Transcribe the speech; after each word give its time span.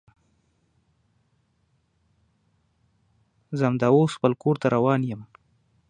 زه 3.57 3.63
همدا 3.69 3.87
اوس 3.95 4.11
خپل 4.17 4.31
کور 4.41 4.55
ته 4.61 4.67
روان 4.75 5.01
یم 5.09 5.21